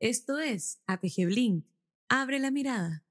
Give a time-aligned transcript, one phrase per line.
[0.00, 1.66] Esto es APG Blink.
[2.08, 3.04] Abre la mirada.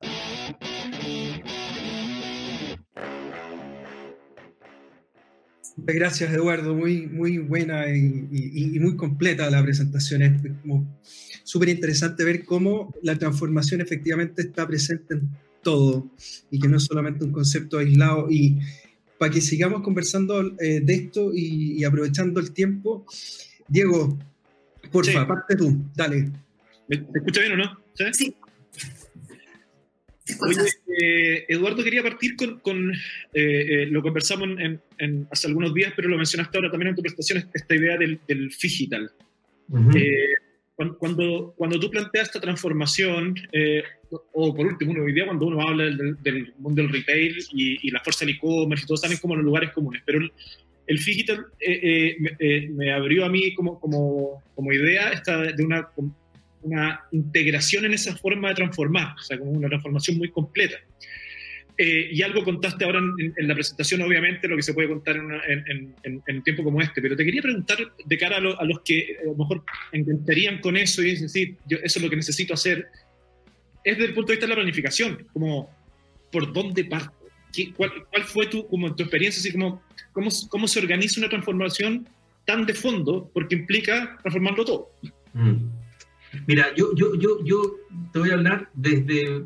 [5.77, 6.73] Gracias, Eduardo.
[6.73, 10.23] Muy, muy buena y, muy completa la presentación.
[10.23, 10.31] Es
[11.43, 15.29] súper interesante ver cómo la transformación efectivamente está presente en
[15.61, 16.09] todo
[16.49, 18.31] y que no es solamente un concepto aislado.
[18.31, 18.57] Y
[19.19, 23.05] para que sigamos conversando eh, de esto y, aprovechando el tiempo,
[23.67, 24.17] Diego,
[24.91, 26.31] por favor, parte tú, dale.
[26.89, 27.79] ¿Me, escucha bien o no?
[28.11, 28.35] Sí.
[31.01, 32.93] Eh, Eduardo quería partir con, eh,
[33.33, 37.49] eh, lo conversamos en, hace algunos días, pero lo mencionaste ahora también en tu presentación,
[37.53, 39.11] esta idea del, del digital.
[40.97, 43.35] cuando, cuando, tú planteas esta transformación,
[44.33, 48.25] o por último, hoy día cuando uno habla del, mundo del retail y, la fuerza
[48.25, 50.31] del e-commerce y todo, como en los lugares comunes, pero el,
[50.87, 51.45] el digital
[52.71, 55.87] me, abrió a mí como, como, como idea esta de una
[56.61, 60.77] una integración en esa forma de transformar, o sea, como una transformación muy completa.
[61.81, 65.95] Eh, y algo contaste ahora en, la presentación, obviamente, lo que se puede contar en,
[66.03, 69.35] un tiempo como este, pero te quería preguntar de cara a, los que a lo
[69.35, 72.87] mejor intentarían con eso y es decir, yo, eso es lo que necesito hacer,
[73.85, 75.73] es desde el punto de vista de la planificación, como
[76.33, 77.13] por dónde parto,
[77.77, 82.09] cuál, cuál, fue tu, como, tu experiencia, así como cómo, cómo se organiza una transformación
[82.43, 84.91] tan de fondo, porque implica transformarlo todo.
[85.33, 85.78] Mm.
[86.49, 87.61] Mira, yo, yo, yo, yo
[88.11, 89.45] te voy a hablar desde,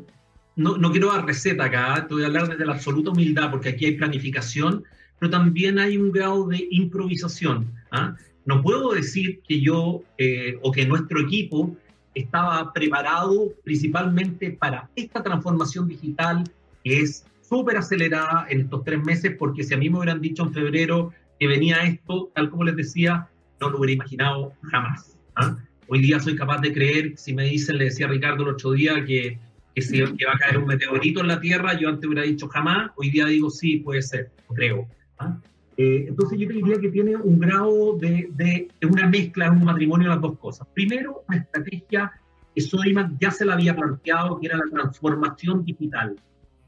[0.56, 3.68] no, no quiero dar receta acá, te voy a hablar desde la absoluta humildad, porque
[3.68, 4.84] aquí hay planificación,
[5.18, 7.70] pero también hay un grado de improvisación.
[7.90, 8.16] ¿ah?
[8.46, 11.76] No puedo decir que yo eh, o que nuestro equipo
[12.14, 16.42] estaba preparado principalmente para esta transformación digital
[16.82, 20.42] que es súper acelerada en estos tres meses, porque si a mí me hubieran dicho
[20.42, 23.28] en febrero que venía esto, tal como les decía,
[23.60, 25.18] no lo hubiera imaginado jamás.
[25.36, 25.58] ¿ah?
[25.88, 29.04] Hoy día soy capaz de creer, si me dicen, le decía Ricardo el otro día,
[29.04, 29.38] que,
[29.74, 32.48] que, si, que va a caer un meteorito en la Tierra, yo antes hubiera dicho
[32.48, 34.88] jamás, hoy día digo sí, puede ser, creo.
[35.18, 35.38] ¿ah?
[35.76, 40.08] Eh, entonces yo te diría que tiene un grado de, de, una mezcla, un matrimonio
[40.08, 40.66] de las dos cosas.
[40.72, 42.12] Primero, una estrategia
[42.54, 46.16] que Soyman ya se la había planteado, que era la transformación digital,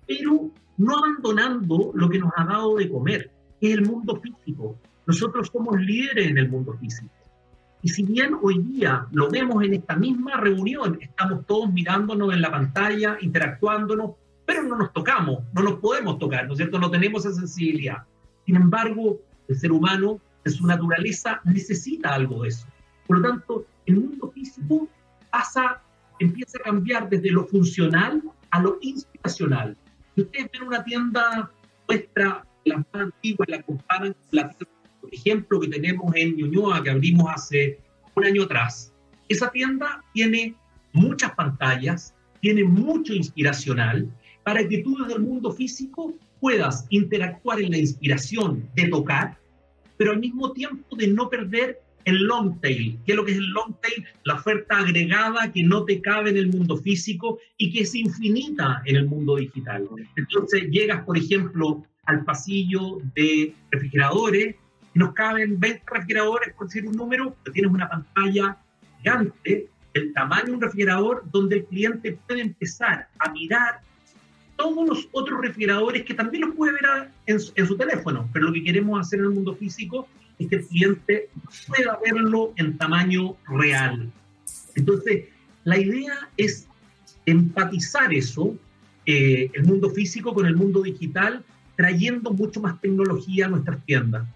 [0.07, 3.31] pero no abandonando lo que nos ha dado de comer,
[3.61, 4.79] que es el mundo físico.
[5.07, 7.11] Nosotros somos líderes en el mundo físico.
[7.87, 12.43] Y si bien hoy día lo vemos en esta misma reunión, estamos todos mirándonos en
[12.43, 14.11] la pantalla, interactuándonos,
[14.45, 16.81] pero no nos tocamos, no nos podemos tocar, ¿no es cierto?
[16.81, 17.99] No tenemos esa sensibilidad.
[18.45, 22.67] Sin embargo, el ser humano, en su naturaleza, necesita algo de eso.
[23.07, 24.89] Por lo tanto, el mundo físico
[25.31, 25.81] pasa,
[26.19, 28.21] empieza a cambiar desde lo funcional
[28.51, 29.77] a lo inspiracional.
[30.17, 31.53] Si ustedes ven una tienda
[31.89, 34.76] nuestra, la más antigua, la comparan con la tienda
[35.13, 37.79] ejemplo, que tenemos en Ñuñoa, que abrimos hace
[38.15, 38.93] un año atrás.
[39.29, 40.55] Esa tienda tiene
[40.93, 44.09] muchas pantallas, tiene mucho inspiracional,
[44.45, 49.39] para que tú desde el mundo físico puedas interactuar en la inspiración de tocar,
[49.97, 52.99] pero al mismo tiempo de no perder el long tail.
[53.05, 54.05] ¿Qué es lo que es el long tail?
[54.25, 58.81] La oferta agregada que no te cabe en el mundo físico y que es infinita
[58.85, 59.89] en el mundo digital.
[60.17, 64.55] Entonces llegas, por ejemplo, al pasillo de refrigeradores
[64.97, 68.57] nos caben 20 refrigeradores, por decir un número, pero tienes una pantalla
[68.99, 73.81] gigante, el tamaño de un refrigerador, donde el cliente puede empezar a mirar
[74.57, 78.65] todos los otros refrigeradores que también los puede ver en, su, teléfono, pero lo que
[78.65, 80.09] queremos hacer en el mundo físico
[80.39, 81.29] es que el cliente
[81.69, 84.11] pueda verlo en tamaño real.
[84.75, 85.25] Entonces,
[85.65, 86.67] la idea es
[87.27, 88.57] empatizar eso,
[89.05, 91.45] eh, el mundo físico con el mundo digital,
[91.77, 94.27] trayendo mucho más tecnología a nuestras tiendas.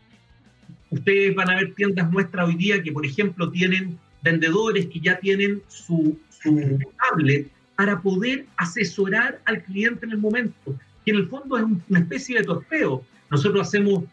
[0.91, 5.19] Ustedes van a ver tiendas nuestras hoy día que, por ejemplo, tienen vendedores que ya
[5.19, 10.75] tienen su, tablet para poder asesorar al cliente en el momento,
[11.05, 13.05] que en el fondo es una especie de torpeo.
[13.31, 14.05] Nosotros hacemos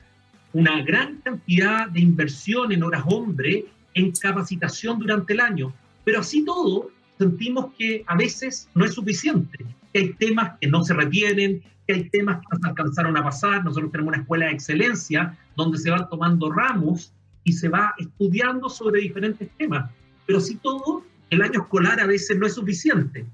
[0.53, 5.73] una gran cantidad de inversión en horas hombre en capacitación durante el año,
[6.03, 9.57] pero así todo sentimos que a veces no es suficiente,
[9.91, 13.23] que hay temas que no se retienen, que hay temas que no se alcanzaron a
[13.23, 13.63] pasar.
[13.63, 17.13] Nosotros tenemos una escuela de excelencia donde se van tomando ramos
[17.43, 19.89] y se va estudiando sobre diferentes temas.
[20.25, 23.25] Pero si todo, el año escolar a veces no es suficiente.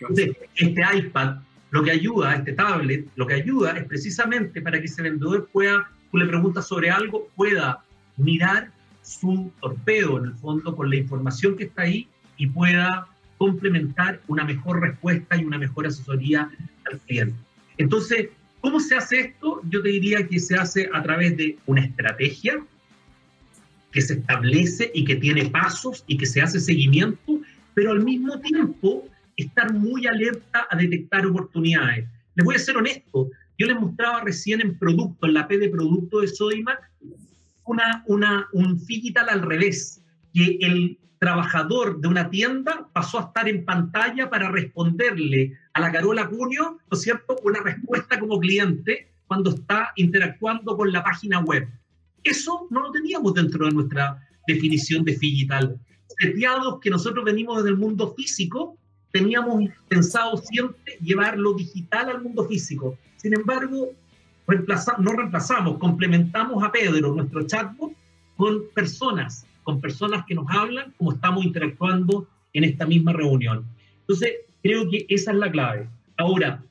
[0.00, 1.38] Entonces, este iPad
[1.70, 5.90] lo que ayuda, este tablet, lo que ayuda es precisamente para que ese vendedor pueda,
[6.10, 7.84] tú le preguntas sobre algo, pueda
[8.16, 8.70] mirar
[9.02, 14.44] su torpedo en el fondo con la información que está ahí y pueda complementar una
[14.44, 16.50] mejor respuesta y una mejor asesoría
[16.90, 17.38] al cliente.
[17.78, 18.28] Entonces,
[18.60, 19.60] ¿cómo se hace esto?
[19.70, 22.62] Yo te diría que se hace a través de una estrategia
[23.92, 27.40] que se establece y que tiene pasos y que se hace seguimiento,
[27.74, 32.06] pero al mismo tiempo estar muy alerta a detectar oportunidades.
[32.34, 35.68] Les voy a ser honesto, yo les mostraba recién en producto, en la P de
[35.68, 36.80] producto de Sodimac,
[37.64, 40.02] una, una, un digital al revés,
[40.32, 45.92] que el trabajador de una tienda pasó a estar en pantalla para responderle a la
[45.92, 51.40] Carola Cunio, ¿no es cierto?, una respuesta como cliente cuando está interactuando con la página
[51.40, 51.68] web.
[52.24, 55.78] Eso no lo teníamos dentro de nuestra definición de digital.
[56.18, 58.76] Seteados que nosotros venimos desde el mundo físico,
[59.12, 62.96] teníamos pensado siempre llevar lo digital al mundo físico.
[63.16, 63.90] Sin embargo,
[64.98, 67.92] no reemplazamos, complementamos a Pedro, nuestro chatbot,
[68.36, 73.66] con personas, con personas que nos hablan como estamos interactuando en esta misma reunión.
[74.00, 75.90] Entonces, creo que esa es la clave.
[76.16, 76.64] Ahora,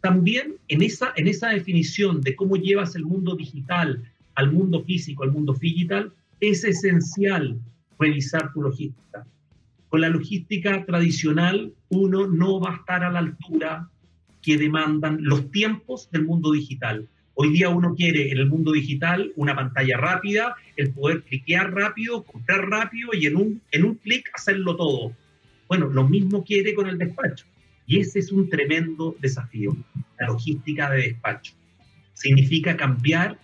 [0.00, 4.02] también en esa, en esa definición de cómo llevas el mundo digital
[4.36, 7.58] al mundo físico, al mundo digital, es esencial
[7.98, 9.26] revisar tu logística.
[9.90, 13.90] Con la logística tradicional, uno no va a estar a la altura
[14.40, 17.06] que demandan los tiempos del mundo digital.
[17.36, 22.22] Hoy día uno quiere en el mundo digital una pantalla rápida, el poder cliquear rápido,
[22.22, 25.12] comprar rápido y en un, en un clic hacerlo todo.
[25.66, 27.46] Bueno, lo mismo quiere con el despacho.
[27.86, 29.76] Y ese es un tremendo desafío,
[30.18, 31.54] la logística de despacho.
[32.14, 33.38] Significa cambiar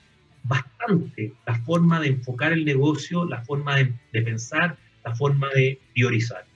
[0.45, 6.47] bastante la forma de enfocar el negocio, la forma de, pensar, la forma de priorizar.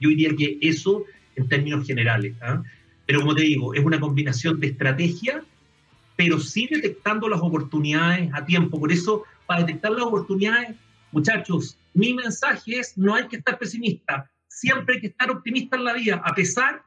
[0.00, 1.04] Yo diría que eso
[1.36, 2.34] en términos generales.
[2.42, 2.62] ¿ah?
[3.06, 5.44] Pero como te digo, es una combinación de estrategia,
[6.18, 8.80] pero sí detectando las oportunidades a tiempo.
[8.80, 10.76] Por eso, para detectar las oportunidades,
[11.12, 15.84] muchachos, mi mensaje es, no hay que estar pesimista, siempre hay que estar optimista en
[15.84, 16.82] la vida, a pesar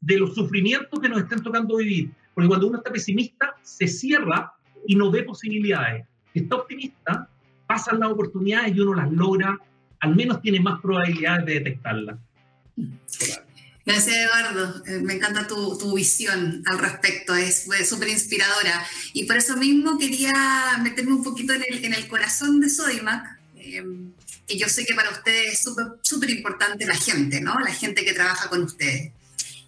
[0.00, 2.12] de los sufrimientos que nos estén tocando vivir.
[2.32, 4.52] Porque cuando uno está pesimista, se cierra
[4.86, 6.06] y no ve posibilidades.
[6.32, 7.28] Si está optimista,
[7.66, 9.58] pasan las oportunidades y uno las logra,
[9.98, 12.16] al menos tiene más probabilidades de detectarlas.
[13.88, 14.84] Gracias, Eduardo.
[14.84, 18.86] Eh, me encanta tu, tu, visión al respecto, es súper inspiradora.
[19.14, 23.38] Y por eso mismo quería meterme un poquito en el, en el corazón de Sodimac,
[23.56, 23.82] eh,
[24.46, 27.58] que yo sé que para ustedes es súper importante la gente, ¿no?
[27.60, 29.12] La gente que trabaja con ustedes.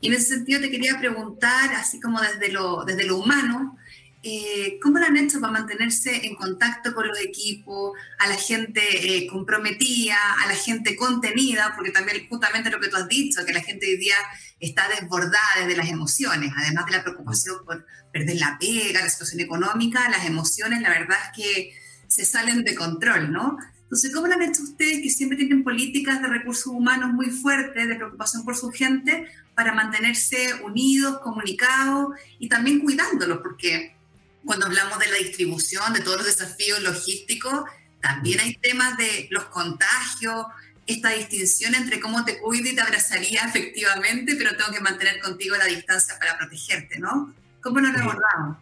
[0.03, 3.79] Y en ese sentido te quería preguntar, así como desde lo, desde lo humano,
[4.23, 8.83] eh, ¿cómo lo han hecho para mantenerse en contacto con los equipos, a la gente
[8.83, 11.73] eh, comprometida, a la gente contenida?
[11.75, 14.17] Porque también justamente lo que tú has dicho, que la gente hoy día
[14.59, 19.41] está desbordada desde las emociones, además de la preocupación por perder la pega, la situación
[19.41, 21.73] económica, las emociones, la verdad es que
[22.07, 23.57] se salen de control, ¿no?
[23.85, 27.89] Entonces, ¿cómo lo han hecho ustedes que siempre tienen políticas de recursos humanos muy fuertes,
[27.89, 33.39] de preocupación por su gente, para mantenerse unidos, comunicados y también cuidándolos?
[33.39, 33.97] Porque
[34.45, 37.65] cuando hablamos de la distribución, de todos los desafíos logísticos,
[38.01, 40.47] también hay temas de los contagios,
[40.87, 45.57] esta distinción entre cómo te cuido y te abrazaría efectivamente, pero tengo que mantener contigo
[45.57, 47.35] la distancia para protegerte, ¿no?
[47.63, 48.59] ¿Cómo lo han abordado?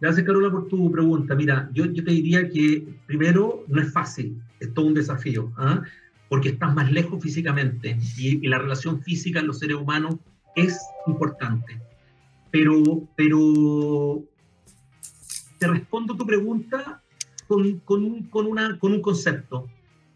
[0.00, 1.34] Gracias, Carola, por tu pregunta.
[1.34, 5.82] Mira, yo, yo te diría que primero no es fácil, es todo un desafío, ¿ah?
[6.28, 10.16] porque estás más lejos físicamente y, y, la relación física en los seres humanos
[10.56, 11.78] es importante.
[12.50, 14.24] Pero, pero
[15.60, 17.02] te respondo tu pregunta
[17.46, 19.68] con, con, un, con, una, con un concepto.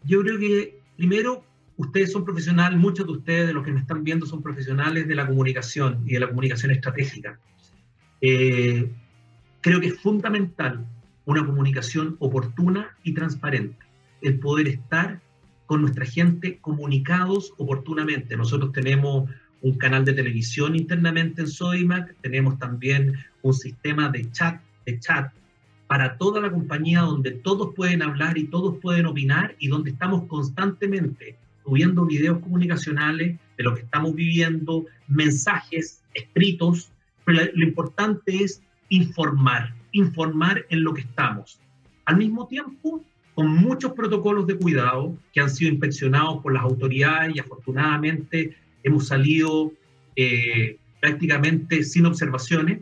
[0.03, 1.45] Yo creo que primero
[1.77, 5.15] ustedes son profesionales, muchos de ustedes, de los que me están viendo, son profesionales de
[5.15, 7.39] la comunicación y de la comunicación estratégica.
[8.21, 8.91] Eh,
[9.61, 10.83] creo que es fundamental
[11.25, 13.85] una comunicación oportuna y transparente,
[14.21, 15.21] el poder estar
[15.67, 18.35] con nuestra gente comunicados oportunamente.
[18.35, 19.29] Nosotros tenemos
[19.61, 25.31] un canal de televisión internamente en Sodimac, tenemos también un sistema de chat de chat
[25.87, 30.23] para toda la compañía donde todos pueden hablar y todos pueden opinar y donde estamos
[30.23, 36.91] constantemente subiendo videos comunicacionales de lo que estamos viviendo, mensajes escritos,
[37.23, 41.59] pero lo importante es informar, informar en lo que estamos.
[42.05, 47.35] Al mismo tiempo, con muchos protocolos de cuidado que han sido inspeccionados por las autoridades
[47.35, 49.71] y afortunadamente hemos salido
[50.15, 52.81] eh, prácticamente sin observaciones,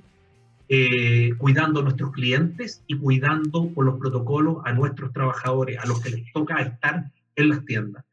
[0.75, 6.01] eh, cuidando a nuestros clientes y cuidando por los protocolos a nuestros trabajadores, a los
[6.01, 8.03] que les toca estar en las tiendas.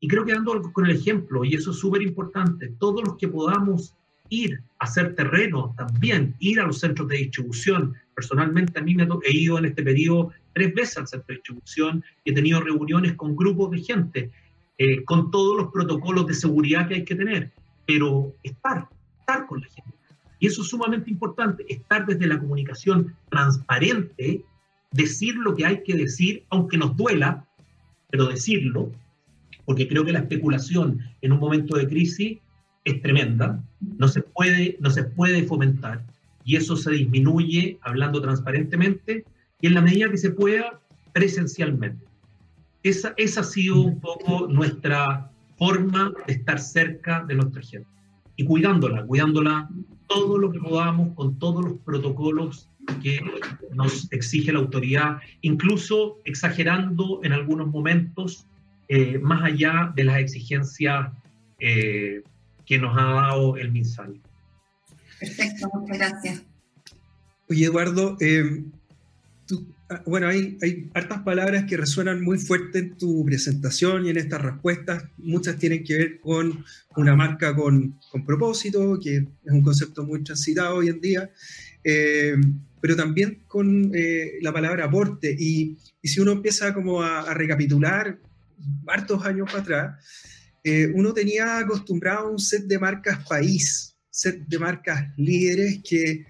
[0.00, 3.26] Y creo que dando con el ejemplo, y eso es súper importante, todos los que
[3.26, 3.94] podamos
[4.28, 7.94] ir a hacer terreno también, ir a los centros de distribución.
[8.14, 12.04] Personalmente a mí me he ido en este periodo tres veces al centro de distribución
[12.22, 14.30] y he tenido reuniones con grupos de gente,
[14.76, 17.50] eh, con todos los protocolos de seguridad que hay que tener,
[17.86, 18.88] pero estar,
[19.20, 19.99] estar con la gente
[20.40, 24.42] y eso es sumamente importante, estar desde la comunicación transparente,
[24.90, 27.46] decir lo que hay que decir, aunque nos duela,
[28.10, 28.90] pero decirlo,
[29.66, 32.38] porque creo que la especulación en un momento de crisis
[32.84, 33.62] es tremenda,
[33.98, 36.02] no se puede, no se puede fomentar
[36.42, 39.24] y eso se disminuye hablando transparentemente
[39.60, 40.80] y en la medida que se pueda
[41.12, 42.06] presencialmente.
[42.82, 47.99] Esa, esa ha sido un poco nuestra forma de estar cerca de nuestra gente
[48.40, 49.68] y cuidándola, cuidándola
[50.06, 52.70] todo lo que podamos con todos los protocolos
[53.02, 53.20] que
[53.74, 58.46] nos exige la autoridad, incluso exagerando en algunos momentos
[58.88, 61.12] eh, más allá de las exigencias
[61.58, 62.22] eh,
[62.64, 64.18] que nos ha dado el MinSal.
[65.18, 66.42] Perfecto, muchas gracias.
[67.50, 68.64] Oye, Eduardo, eh,
[70.06, 74.40] bueno, hay, hay hartas palabras que resuenan muy fuerte en tu presentación y en estas
[74.40, 75.04] respuestas.
[75.18, 76.64] Muchas tienen que ver con
[76.96, 81.30] una marca con, con propósito, que es un concepto muy transitado hoy en día,
[81.82, 82.36] eh,
[82.80, 85.34] pero también con eh, la palabra aporte.
[85.36, 88.18] Y, y, si uno empieza como a, a recapitular
[88.86, 90.04] hartos años para atrás,
[90.94, 96.26] uno tenía acostumbrado un set de marcas país, set de marcas líderes que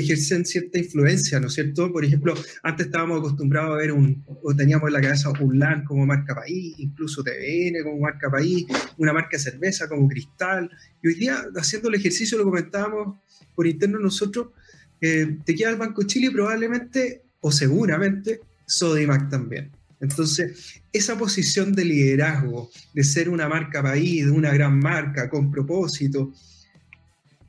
[0.00, 1.92] ejercen cierta influencia, ¿no es cierto?
[1.92, 5.84] Por ejemplo, antes estábamos acostumbrados a ver un, o teníamos en la cabeza un LAN
[5.84, 8.66] como marca país, incluso TVN como marca país,
[8.98, 10.70] una marca cerveza como Cristal,
[11.02, 13.18] y hoy día, haciendo el ejercicio, lo comentábamos
[13.54, 14.48] por interno nosotros,
[15.00, 19.70] eh, te queda el Banco Chile probablemente, o seguramente, Sodimac también.
[20.00, 25.50] Entonces, esa posición de liderazgo, de ser una marca país, de una gran marca con
[25.50, 26.32] propósito,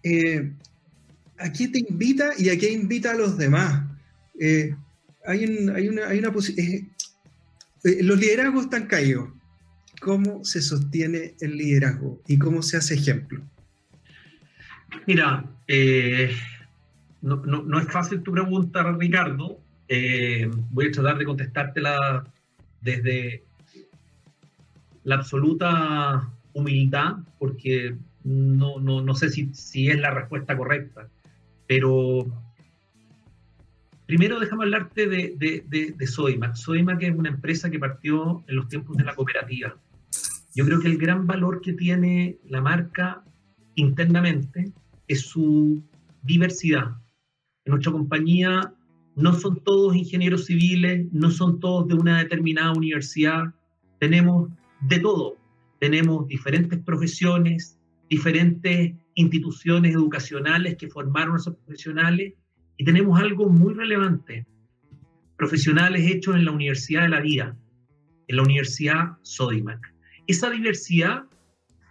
[0.04, 0.54] eh,
[1.40, 3.84] ¿a qué te invita y a qué invita a los demás?
[4.40, 4.76] Eh,
[5.26, 6.88] hay, hay, una, hay una eh,
[7.84, 9.30] eh, los liderazgos están caídos.
[10.02, 13.42] ¿Cómo se sostiene el liderazgo y cómo se hace ejemplo?
[15.08, 15.44] Mira,
[17.22, 19.60] no, no, no, es fácil tu pregunta, Ricardo.
[20.70, 22.26] voy a tratar de contestártela
[22.82, 23.44] desde
[25.04, 31.08] la absoluta humildad, porque no, no, no sé si, si, es la respuesta correcta.
[31.68, 32.26] Pero
[34.06, 36.56] primero déjame hablarte de, de, de, de Soimac.
[36.56, 39.76] Soimac es una empresa que partió en los tiempos de la cooperativa.
[40.56, 43.24] Yo creo que el gran valor que tiene la marca
[43.76, 44.72] internamente
[45.08, 45.84] es su
[46.24, 46.96] diversidad.
[47.66, 48.74] En nuestra compañía
[49.16, 53.54] no son todos ingenieros civiles, no son todos de una determinada universidad,
[54.00, 54.50] tenemos
[54.82, 55.38] de todo,
[55.80, 57.78] tenemos diferentes profesiones,
[58.10, 62.34] diferentes instituciones educacionales que formaron a esos profesionales
[62.78, 64.46] y tenemos algo muy relevante,
[65.36, 67.58] profesionales hechos en la Universidad de la Vida,
[68.28, 69.92] en la Universidad Sodimac.
[70.28, 71.24] Esa diversidad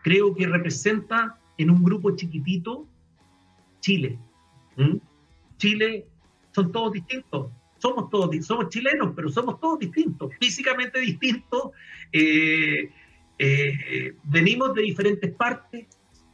[0.05, 2.89] creo que representa en un grupo chiquitito
[3.81, 4.19] Chile.
[4.77, 4.99] ¿Mm?
[5.57, 6.07] Chile
[6.53, 11.71] son todos distintos, somos todos somos chilenos, pero somos todos distintos, físicamente distintos,
[12.13, 12.89] eh,
[13.39, 15.87] eh, venimos de diferentes partes,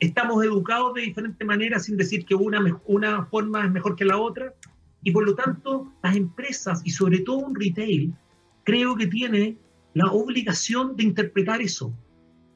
[0.02, 4.18] estamos educados de diferente manera sin decir que una, una forma es mejor que la
[4.18, 4.52] otra.
[5.04, 8.12] Y por lo tanto, las empresas y sobre todo un retail,
[8.64, 9.56] creo que tiene
[9.94, 11.94] la obligación de interpretar eso.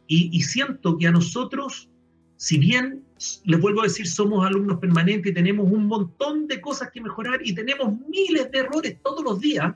[0.09, 1.89] Y, y siento que a nosotros,
[2.37, 3.05] si bien
[3.45, 7.41] les vuelvo a decir, somos alumnos permanentes y tenemos un montón de cosas que mejorar
[7.45, 9.73] y tenemos miles de errores todos los días,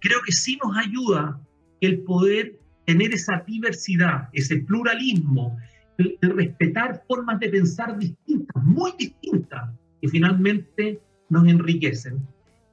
[0.00, 1.40] creo que sí nos ayuda
[1.80, 5.58] el poder tener esa diversidad, ese pluralismo,
[6.20, 9.70] respetar formas de pensar distintas, muy distintas,
[10.00, 12.26] que finalmente nos enriquecen.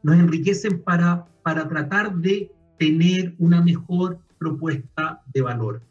[0.03, 5.81] Nos enriquecen para, para tratar de tener una mejor propuesta de valor.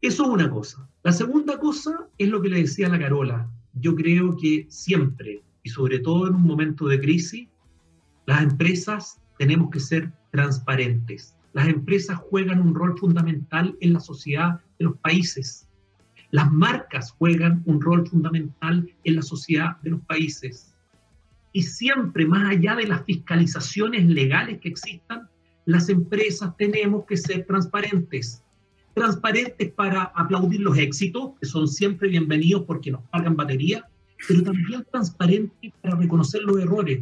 [0.00, 0.86] Eso es una cosa.
[1.02, 3.48] La segunda cosa es lo que le decía la Carola.
[3.74, 7.48] Yo creo que siempre, y sobre todo en un momento de crisis,
[8.26, 11.36] las empresas tenemos que ser transparentes.
[11.54, 15.68] Las empresas juegan un rol fundamental en la sociedad de los países.
[16.32, 20.74] Las marcas juegan un rol fundamental en la sociedad de los países.
[21.52, 25.28] Y siempre, más allá de las fiscalizaciones legales que existan,
[25.64, 28.42] las empresas tenemos que ser transparentes.
[28.94, 33.88] Transparentes para aplaudir los éxitos, que son siempre bienvenidos porque nos pagan batería,
[34.26, 37.00] pero también transparentes para reconocer los errores,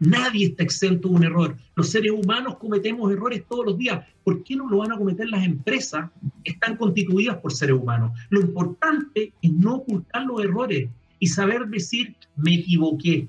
[0.00, 1.56] Nadie está exento de un error.
[1.74, 4.02] Los seres humanos cometemos errores todos los días.
[4.24, 6.10] ¿Por qué no lo van a cometer las empresas
[6.42, 8.18] están constituidas por seres humanos?
[8.30, 10.88] Lo importante es no ocultar los errores
[11.18, 13.28] y saber decir, me equivoqué.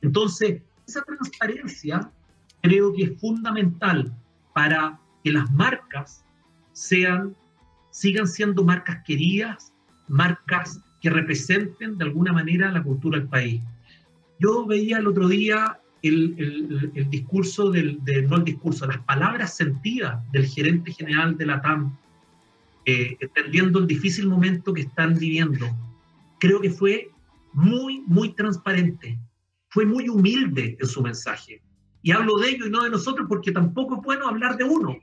[0.00, 2.08] Entonces, esa transparencia
[2.62, 4.14] creo que es fundamental
[4.54, 6.24] para que las marcas
[6.72, 7.34] sean,
[7.90, 9.72] sigan siendo marcas queridas,
[10.06, 13.60] marcas que representen de alguna manera la cultura del país.
[14.38, 20.20] Yo veía el otro día el, el, discurso, del, no el discurso, las palabras sentidas
[20.32, 21.96] del gerente general de la TAM,
[22.84, 25.66] eh, entendiendo el difícil momento que están viviendo,
[26.38, 27.10] creo que fue
[27.52, 29.18] muy, muy transparente,
[29.68, 31.62] fue muy humilde en su mensaje.
[32.02, 34.96] Y hablo de ellos y no de nosotros porque tampoco es bueno hablar de uno.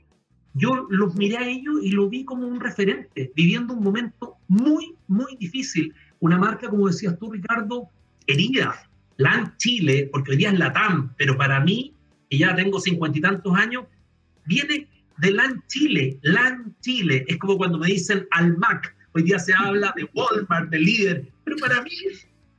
[0.54, 4.94] Yo los miré a ellos y lo vi como un referente, viviendo un momento muy,
[5.08, 5.92] muy difícil.
[6.20, 7.88] Una marca, como decías tú, Ricardo,
[8.26, 8.74] herida.
[9.16, 11.94] LAN Chile, porque hoy día es la TAM, pero para mí,
[12.28, 13.84] que ya tengo cincuenta y tantos años,
[14.46, 16.18] viene de LAN Chile.
[16.22, 18.94] LAN Chile es como cuando me dicen Almac.
[19.12, 21.90] Hoy día se habla de Walmart, de líder, pero para mí,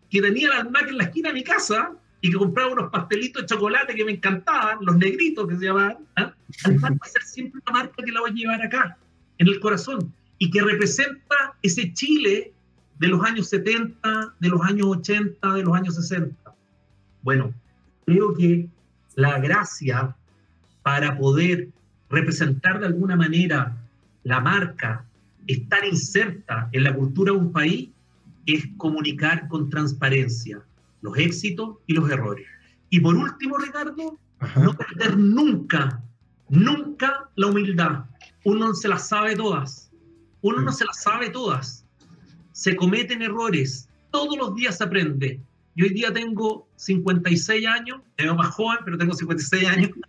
[0.10, 1.92] que tenía el Almac en la esquina de mi casa,
[2.26, 5.98] y que compraba unos pastelitos de chocolate que me encantaban, los negritos que se llamaban,
[6.16, 6.34] ¿ah?
[6.66, 8.98] va a ser siempre una marca que la voy a llevar acá,
[9.38, 12.52] en el corazón, y que representa ese Chile
[12.98, 16.45] de los años 70, de los años 80, de los años 60.
[17.26, 17.56] Bueno,
[18.06, 18.70] creo que
[19.16, 20.16] la gracia
[20.84, 21.70] para poder
[22.08, 23.76] representar de alguna manera
[24.24, 25.04] la marca,
[25.48, 27.90] estar inserta en la cultura de un país,
[28.46, 30.62] es comunicar con transparencia
[31.02, 32.46] los éxitos y los errores.
[32.92, 34.20] Y por último, Ricardo,
[34.58, 36.04] no perder nunca,
[36.48, 38.06] nunca la humildad.
[38.44, 39.90] Uno no se las sabe todas.
[40.42, 40.76] Uno no mm.
[40.76, 41.88] se las sabe todas.
[42.52, 43.90] Se cometen errores.
[44.12, 45.42] Todos los días se aprende.
[45.76, 49.92] Yo hoy día tengo 56 años, me veo más joven, pero tengo 56 años.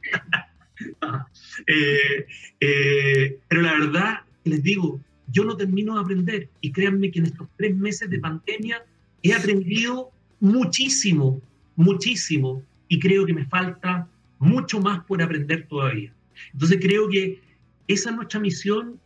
[1.67, 2.27] Eh,
[2.61, 5.01] eh, pero la verdad, les digo,
[5.33, 6.49] yo no termino de aprender.
[6.61, 8.85] Y créanme que en estos tres meses de pandemia
[9.23, 11.41] he aprendido muchísimo,
[11.77, 14.07] muchísimo, y creo que me falta
[14.39, 16.13] mucho más por aprender todavía.
[16.53, 17.41] Entonces creo que
[17.89, 19.01] esa es nuestra misión,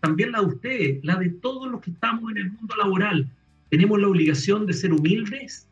[0.00, 3.28] también la de ustedes, la de todos los que estamos en el mundo laboral.
[3.70, 5.67] Tenemos la obligación de ser humildes,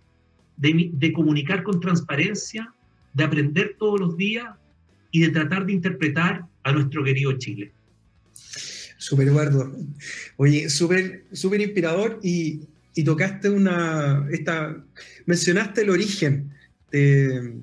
[0.56, 2.72] de, de comunicar con transparencia,
[3.12, 4.46] de aprender todos los días
[5.10, 7.72] y de tratar de interpretar a nuestro querido Chile.
[8.98, 9.76] Súper, Eduardo.
[10.36, 12.60] Oye, súper, súper inspirador y,
[12.94, 14.84] y tocaste una, esta,
[15.26, 16.50] mencionaste el origen
[16.90, 17.60] de,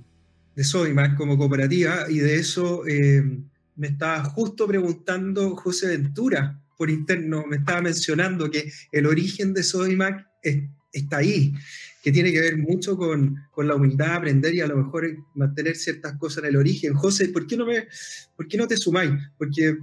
[0.56, 3.24] de Sodimac como cooperativa y de eso eh,
[3.76, 9.64] me estaba justo preguntando José Ventura por interno, me estaba mencionando que el origen de
[9.64, 10.28] Sodimac
[10.94, 11.54] está ahí,
[12.02, 15.76] que tiene que ver mucho con, con, la humildad, aprender y a lo mejor mantener
[15.76, 16.94] ciertas cosas en el origen.
[16.94, 17.88] José, ¿por qué no, me,
[18.38, 19.12] por qué no te sumáis?
[19.38, 19.76] Porque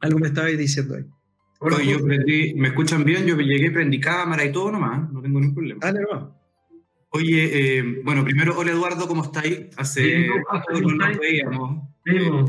[0.00, 1.04] algo me estabais diciendo ahí
[1.84, 3.26] yo ¿me escuchan bien?
[3.26, 5.80] Yo llegué, prendí cámara y todo nomás, no tengo ningún problema.
[5.80, 6.34] Dale, no.
[7.10, 9.68] Oye, eh, bueno, primero, hola Eduardo, ¿cómo estáis?
[9.76, 11.88] Hace no nos veíamos.
[12.06, 12.44] Eh,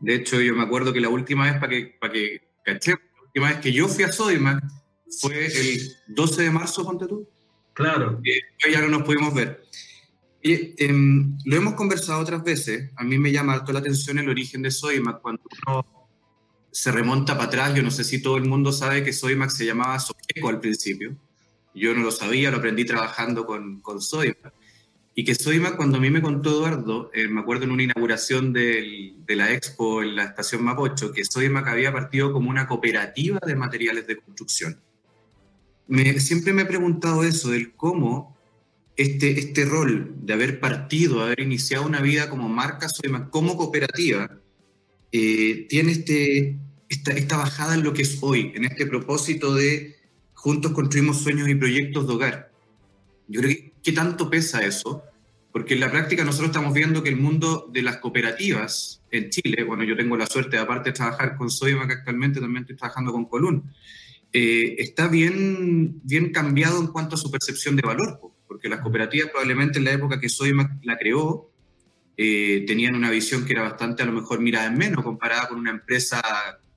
[0.00, 3.22] de hecho, yo me acuerdo que la última vez, para que, para que caché, la
[3.22, 4.62] última vez que yo fui a Sodimac
[5.20, 7.28] fue el 12 de marzo, ponte tú.
[7.72, 8.20] Claro.
[8.22, 9.62] Y ya no nos pudimos ver.
[10.42, 12.90] Em, lo hemos conversado otras veces.
[12.96, 15.98] A mí me llama harto la atención el origen de Sodimac cuando uno
[16.70, 17.74] se remonta para atrás.
[17.74, 21.16] Yo no sé si todo el mundo sabe que Soymac se llamaba Soqueco al principio.
[21.74, 24.52] Yo no lo sabía, lo aprendí trabajando con, con Soymac.
[25.14, 28.52] Y que Soymac, cuando a mí me contó Eduardo, eh, me acuerdo en una inauguración
[28.52, 33.56] de la expo en la estación Mapocho, que Soymac había partido como una cooperativa de
[33.56, 34.80] materiales de construcción.
[36.18, 38.36] Siempre me he preguntado eso, del cómo
[38.96, 42.88] este, este rol de haber partido, haber iniciado una vida como marca
[43.30, 44.38] como cooperativa,
[45.12, 49.96] eh, tiene este, esta, bajada en lo que es hoy, en este propósito de
[50.34, 52.52] juntos construimos sueños y proyectos de hogar.
[53.28, 55.02] Yo creo que ¿qué tanto pesa eso?
[55.52, 59.64] Porque en la práctica nosotros estamos viendo que el mundo de las cooperativas en Chile,
[59.64, 63.12] bueno, yo tengo la suerte, de aparte de trabajar con que actualmente también estoy trabajando
[63.12, 63.72] con Colún,
[64.32, 69.30] eh, está bien, bien cambiado en cuanto a su percepción de valor, porque las cooperativas
[69.30, 71.50] probablemente en la época que Soyma la creó,
[72.16, 75.58] eh, tenían una visión que era bastante a lo mejor mirada en menos comparada con
[75.58, 76.20] una empresa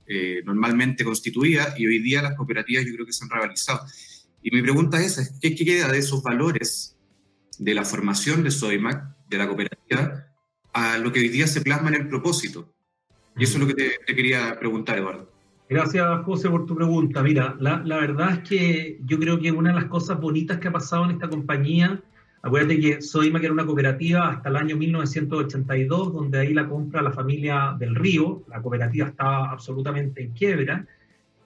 [0.06, 3.84] eh, normalmente constituida y hoy día las cooperativas yo creo que se han rivalizado.
[4.42, 6.96] Y mi pregunta es esa, ¿qué queda de esos valores
[7.58, 10.26] de la formación de Soymac, de la cooperativa,
[10.72, 12.74] a lo que hoy día se plasma en el propósito?
[13.36, 15.31] Y eso es lo que te, quería preguntar, Eduardo.
[15.72, 17.22] Gracias, José, por tu pregunta.
[17.22, 20.68] Mira, la, la, verdad es que yo creo que una de las cosas bonitas que
[20.68, 22.02] ha pasado en esta compañía
[22.42, 27.00] Acuérdate que Soima, que era una cooperativa hasta el año 1982, donde ahí la compra
[27.00, 30.84] la familia del Río, la cooperativa estaba absolutamente en quiebra,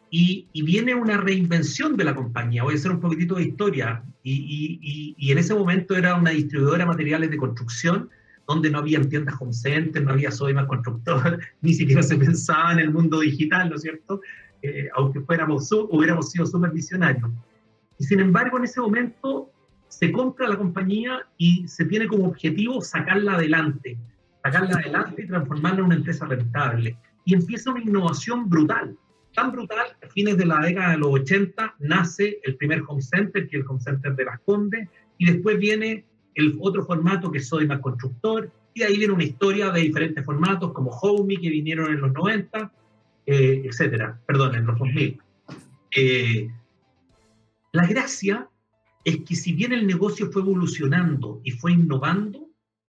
[0.09, 2.63] y, viene una reinvención de la compañía.
[2.63, 4.03] Voy a hacer un poquitito de historia.
[4.23, 8.09] Y, y, en ese momento era una distribuidora de materiales de construcción,
[8.47, 12.79] donde no había tiendas home center, no había Soima constructor, ni siquiera se pensaba en
[12.79, 14.21] el mundo digital, ¿no es cierto?
[14.63, 17.31] Eh, aunque fuéramos, hubiéramos sido supervisionarios.
[17.99, 19.51] Y sin embargo, en ese momento
[19.89, 23.97] se compra la compañía y se tiene como objetivo sacarla adelante,
[24.43, 26.99] sacarla adelante y transformarla en una empresa rentable.
[27.25, 28.97] Y empieza una innovación brutal,
[29.35, 33.49] tan brutal a fines de la década de los 80 nace el primer home center,
[33.49, 36.05] que es el home center de Las Condes, y después viene
[36.37, 40.73] el otro formato que es Sodimac Constructor, y ahí viene una historia de diferentes formatos
[40.73, 42.73] como Homey que vinieron en los 90,
[43.25, 45.19] eh, etcétera, perdón, en los 2000.
[45.97, 46.51] Eh,
[47.73, 48.49] la gracia
[49.03, 52.51] es que si bien el negocio fue evolucionando y fue innovando,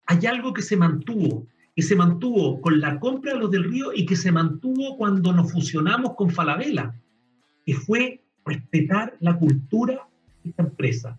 [0.07, 1.47] hay algo que se mantuvo,
[1.77, 5.33] que se mantuvo con la compra de los del río y que se mantuvo cuando
[5.33, 6.93] nos fusionamos con Falabella,
[7.65, 10.09] que fue respetar la cultura
[10.43, 11.19] de esta empresa.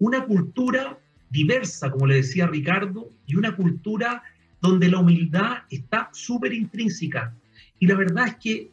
[0.00, 0.98] Una cultura
[1.30, 4.22] diversa, como le decía Ricardo, y una cultura
[4.60, 7.34] donde la humildad está súper intrínseca.
[7.78, 8.70] Y la verdad es que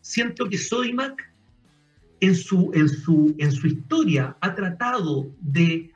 [0.00, 1.30] siento que Sodimac
[2.20, 5.92] en su, en su, en su historia ha tratado de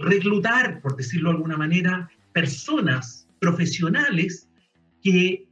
[0.00, 4.48] reclutar, por decirlo de alguna manera, personas profesionales
[5.02, 5.46] que,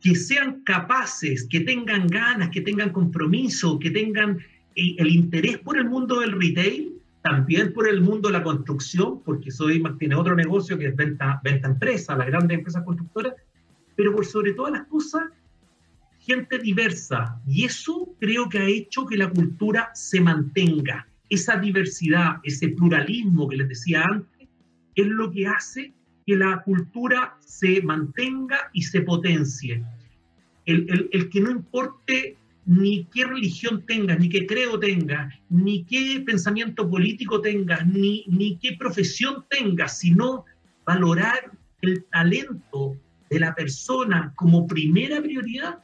[0.00, 4.38] que sean capaces, que tengan ganas, que tengan compromiso, que tengan
[4.74, 6.95] el, el interés por el mundo del retail,
[7.28, 11.40] también por el mundo de la construcción, porque soy tiene otro negocio que es venta,
[11.42, 13.34] venta empresa, las grandes empresas constructoras,
[13.96, 15.24] pero por sobre todas las cosas,
[16.20, 17.40] gente diversa.
[17.48, 21.08] Y eso creo que ha hecho que la cultura se mantenga.
[21.28, 24.48] Esa diversidad, ese pluralismo que les decía antes,
[24.94, 25.92] es lo que hace
[26.24, 29.84] que la cultura se mantenga y se potencie.
[30.64, 35.84] El, el, el que no importe ni qué religión tengas, ni qué credo tengas, ni
[35.84, 40.44] qué pensamiento político tengas, ni, ni qué profesión tengas, sino
[40.84, 41.52] valorar
[41.82, 42.96] el talento
[43.30, 45.78] de la persona como primera prioridad,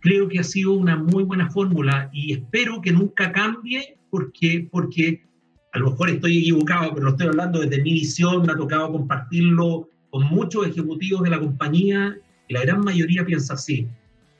[0.00, 5.24] creo que ha sido una muy buena fórmula y espero que nunca cambie porque, porque
[5.72, 8.92] a lo mejor estoy equivocado, pero lo estoy hablando desde mi visión, me ha tocado
[8.92, 12.16] compartirlo con muchos ejecutivos de la compañía
[12.48, 13.88] y la gran mayoría piensa así.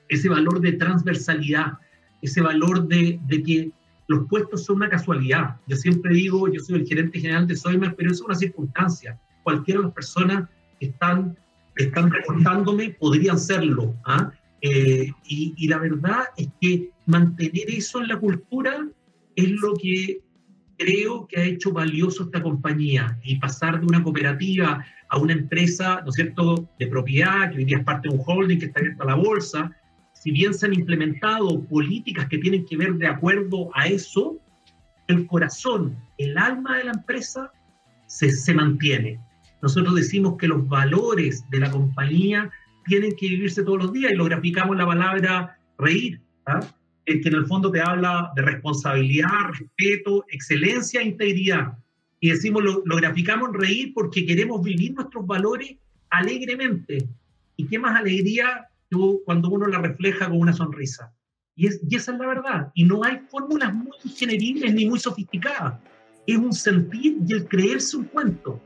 [0.08, 1.78] Ese valor de transversalidad,
[2.22, 3.70] ese valor de, de, que
[4.06, 5.56] los puestos son una casualidad.
[5.66, 9.18] Yo siempre digo, yo soy el gerente general de Soymer, pero es una circunstancia.
[9.42, 11.36] Cualquiera de las personas que están,
[11.76, 13.94] están reportándome podrían serlo.
[14.04, 14.32] ¿ah?
[14.66, 18.88] Eh, y, la verdad es que mantener eso en la cultura
[19.36, 20.20] es lo que
[20.78, 26.00] creo que ha hecho valioso esta compañía y pasar de una cooperativa a una empresa,
[26.02, 29.02] ¿no es cierto?, de propiedad, que hoy es parte de un holding que está abierto
[29.02, 29.70] a la bolsa,
[30.24, 34.40] si bien se han implementado políticas que tienen que ver de acuerdo a eso,
[35.06, 37.52] el corazón, el alma de la empresa
[38.06, 39.20] se, se mantiene.
[39.60, 42.50] Nosotros decimos que los valores de la compañía
[42.86, 46.60] tienen que vivirse todos los días y lo graficamos en la palabra reír, ¿ah?
[47.04, 51.76] que en el fondo te habla de responsabilidad, respeto, excelencia e integridad.
[52.20, 55.76] Y decimos, lo, lo graficamos en reír porque queremos vivir nuestros valores
[56.08, 57.06] alegremente.
[57.58, 58.70] ¿Y qué más alegría
[59.24, 61.12] cuando uno la refleja con una sonrisa.
[61.56, 62.72] Y, es, y esa es la verdad.
[62.74, 65.80] Y no hay fórmulas muy ingenieriles ni muy sofisticadas.
[66.26, 68.60] Es un sentir y el creerse un cuento.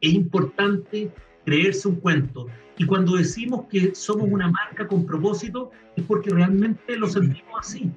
[0.00, 1.10] Es importante
[1.44, 2.46] creerse un cuento.
[2.76, 7.90] Y cuando decimos que somos una marca con propósito, es porque realmente lo sentimos así.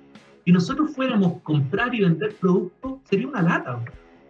[0.46, 3.84] Si nosotros fuéramos comprar y vender productos, sería una lata.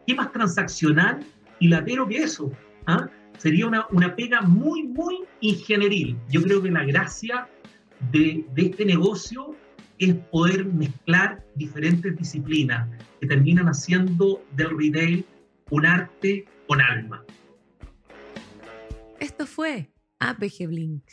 [0.06, 1.24] ¿Qué más transaccional
[1.60, 2.52] y latero que eso?
[2.86, 3.10] ¿Ah?
[3.38, 6.18] Sería una, una pega muy, muy ingenieril.
[6.30, 7.48] Yo creo que la gracia
[8.12, 9.56] de, de este negocio
[9.98, 12.90] es poder mezclar diferentes disciplinas
[13.20, 15.26] que terminan haciendo del retail
[15.70, 17.24] un arte con alma.
[19.20, 21.04] Esto fue APG Blink.